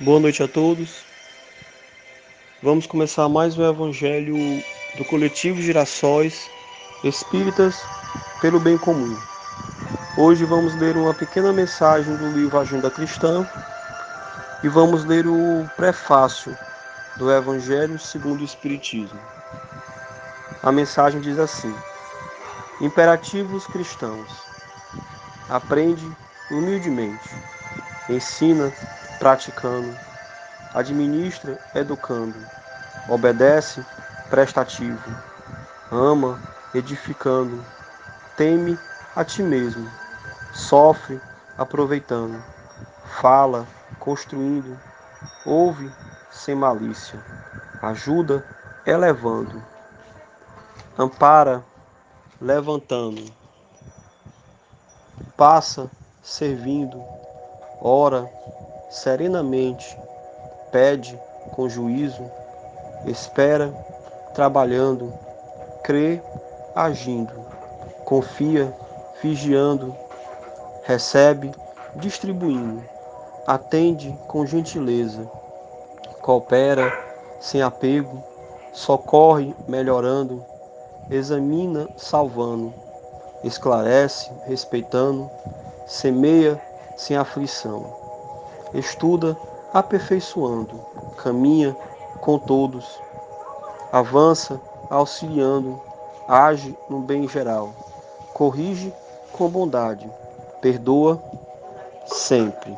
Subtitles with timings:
[0.00, 1.04] Boa noite a todos.
[2.60, 4.36] Vamos começar mais um Evangelho
[4.98, 6.50] do Coletivo Girassóis
[7.04, 7.80] Espíritas
[8.40, 9.16] pelo Bem Comum.
[10.18, 13.48] Hoje vamos ler uma pequena mensagem do livro Agenda Cristã
[14.64, 16.58] e vamos ler o prefácio
[17.16, 19.20] do Evangelho segundo o Espiritismo.
[20.64, 21.72] A mensagem diz assim:
[22.80, 24.28] Imperativos cristãos.
[25.48, 26.04] Aprende
[26.50, 27.30] humildemente,
[28.08, 28.72] ensina
[29.18, 29.96] praticando,
[30.72, 32.38] administra educando,
[33.08, 33.84] obedece
[34.28, 35.16] prestativo,
[35.90, 36.40] ama
[36.74, 37.64] edificando,
[38.36, 38.78] teme
[39.14, 39.90] a ti mesmo,
[40.52, 41.20] sofre
[41.56, 42.42] aproveitando,
[43.20, 43.66] fala
[44.00, 44.78] construindo,
[45.46, 45.90] ouve
[46.30, 47.18] sem malícia,
[47.80, 48.44] ajuda
[48.84, 49.62] elevando,
[50.98, 51.64] ampara
[52.40, 53.24] levantando,
[55.36, 55.90] passa
[56.22, 57.00] servindo,
[57.80, 58.28] ora
[58.88, 59.98] serenamente,
[60.70, 61.18] pede
[61.52, 62.24] com juízo,
[63.06, 63.72] espera
[64.32, 65.12] trabalhando,
[65.82, 66.20] crê
[66.74, 67.32] agindo,
[68.04, 68.74] confia
[69.22, 69.94] vigiando,
[70.82, 71.50] recebe
[71.96, 72.82] distribuindo,
[73.46, 75.30] atende com gentileza,
[76.20, 76.92] coopera
[77.40, 78.22] sem apego,
[78.72, 80.44] socorre melhorando,
[81.10, 82.72] examina salvando,
[83.44, 85.30] esclarece respeitando,
[85.86, 86.60] semeia
[86.96, 87.84] sem aflição.
[88.72, 89.36] Estuda
[89.72, 90.80] aperfeiçoando,
[91.16, 91.76] caminha
[92.20, 93.00] com todos,
[93.92, 95.80] avança auxiliando,
[96.28, 97.70] age no bem geral,
[98.32, 98.92] corrige
[99.32, 100.10] com bondade,
[100.60, 101.20] perdoa
[102.06, 102.76] sempre.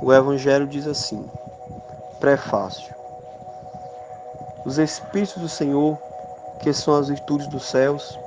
[0.00, 1.28] O Evangelho diz assim:
[2.20, 2.94] Prefácio.
[4.64, 5.98] Os Espíritos do Senhor,
[6.60, 8.18] que são as virtudes dos céus,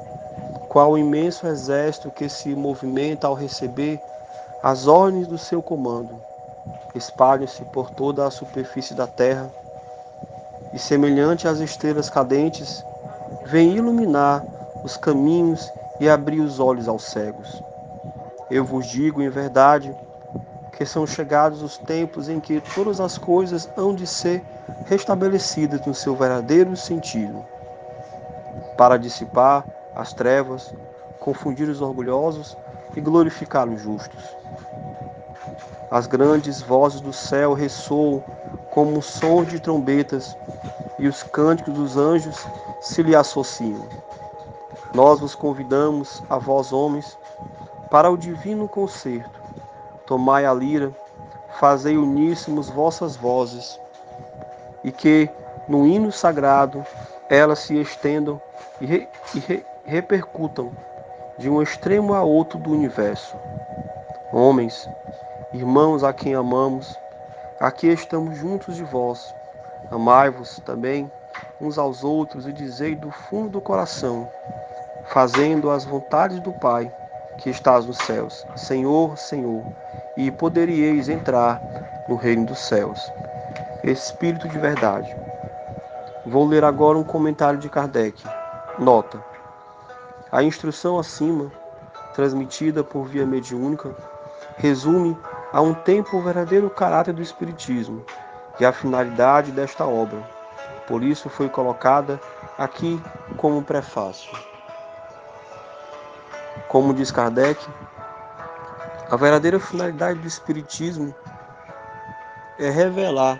[0.77, 3.99] qual o imenso exército que se movimenta ao receber
[4.61, 6.21] as ordens do seu comando
[6.93, 9.49] espalham-se por toda a superfície da terra
[10.71, 12.85] e, semelhante às estrelas cadentes,
[13.47, 14.45] vêm iluminar
[14.83, 15.67] os caminhos
[15.99, 17.59] e abrir os olhos aos cegos.
[18.47, 19.91] Eu vos digo em verdade
[20.73, 24.45] que são chegados os tempos em que todas as coisas hão de ser
[24.85, 27.43] restabelecidas no seu verdadeiro sentido,
[28.77, 29.65] para dissipar
[29.97, 30.71] as trevas,
[31.19, 32.55] confundir os orgulhosos
[32.95, 34.23] e glorificar os justos.
[35.89, 38.23] As grandes vozes do céu ressoam
[38.69, 40.37] como sons de trombetas,
[40.99, 42.45] e os cânticos dos anjos
[42.79, 43.87] se lhe associam.
[44.93, 47.17] Nós vos convidamos, a vós homens,
[47.89, 49.39] para o divino concerto.
[50.05, 50.95] Tomai a lira,
[51.59, 53.79] fazei uníssimos vossas vozes,
[54.83, 55.27] e que,
[55.67, 56.85] no hino sagrado,
[57.29, 58.39] elas se estendam
[58.79, 60.71] e, re, e re, repercutam
[61.37, 63.35] de um extremo a outro do universo.
[64.31, 64.87] Homens,
[65.53, 66.99] Irmãos a quem amamos,
[67.57, 69.33] aqui estamos juntos de vós.
[69.89, 71.09] Amai-vos também
[71.61, 74.29] uns aos outros e dizei do fundo do coração,
[75.05, 76.93] fazendo as vontades do Pai
[77.37, 78.45] que estás nos céus.
[78.57, 79.63] Senhor, Senhor,
[80.17, 81.61] e poderíeis entrar
[82.09, 82.99] no reino dos céus.
[83.85, 85.15] Espírito de verdade.
[86.25, 88.21] Vou ler agora um comentário de Kardec.
[88.77, 89.23] Nota:
[90.31, 91.49] A instrução acima,
[92.13, 93.95] transmitida por via mediúnica,
[94.57, 95.17] resume
[95.53, 98.05] a um tempo o verdadeiro caráter do Espiritismo
[98.59, 100.21] e a finalidade desta obra.
[100.85, 102.19] Por isso foi colocada
[102.57, 103.01] aqui
[103.37, 104.31] como prefácio.
[106.67, 107.65] Como diz Kardec,
[109.09, 111.15] a verdadeira finalidade do Espiritismo
[112.59, 113.39] é revelar,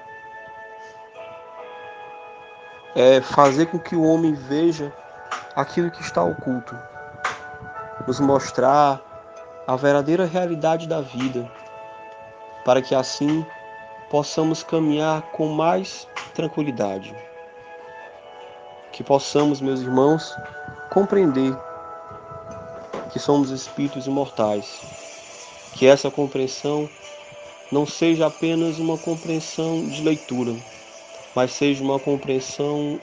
[2.95, 4.93] é fazer com que o homem veja
[5.55, 6.77] aquilo que está oculto,
[8.07, 9.01] nos mostrar
[9.67, 11.49] a verdadeira realidade da vida
[12.63, 13.45] para que assim
[14.09, 17.15] possamos caminhar com mais tranquilidade.
[18.91, 20.35] Que possamos, meus irmãos,
[20.89, 21.55] compreender
[23.11, 24.81] que somos espíritos imortais.
[25.73, 26.89] Que essa compreensão
[27.71, 30.55] não seja apenas uma compreensão de leitura,
[31.35, 32.99] mas seja uma compreensão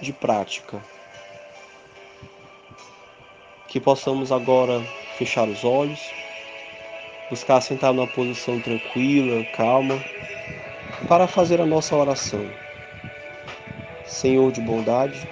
[0.00, 0.82] de prática.
[3.68, 4.82] Que possamos agora
[5.16, 6.14] fechar os olhos
[7.28, 10.04] buscar sentar numa posição tranquila, calma,
[11.08, 12.48] para fazer a nossa oração.
[14.04, 15.26] Senhor de bondade,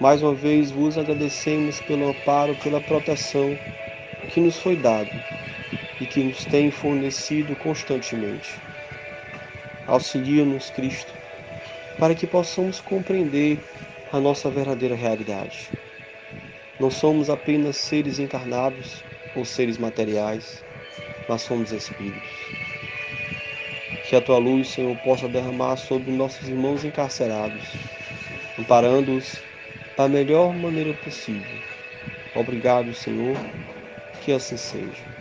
[0.00, 3.56] mais uma vez vos agradecemos pelo amparo, pela proteção
[4.28, 5.10] que nos foi dado
[6.00, 8.60] e que nos tem fornecido constantemente.
[9.86, 11.14] Auxilia-nos, Cristo,
[11.96, 13.60] para que possamos compreender
[14.12, 15.70] a nossa verdadeira realidade.
[16.78, 19.04] Não somos apenas seres encarnados
[19.34, 20.64] ou seres materiais,
[21.28, 22.54] nós somos espíritos.
[24.02, 27.76] que a tua luz, Senhor, possa derramar sobre nossos irmãos encarcerados,
[28.56, 29.44] amparando-os
[29.96, 31.60] da melhor maneira possível.
[32.34, 33.36] Obrigado, Senhor,
[34.22, 35.17] que assim seja.